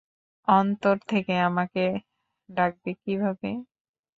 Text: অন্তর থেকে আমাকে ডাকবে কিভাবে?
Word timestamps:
অন্তর 0.47 0.95
থেকে 1.09 1.33
আমাকে 1.49 1.83
ডাকবে 2.49 2.91
কিভাবে? 3.01 3.49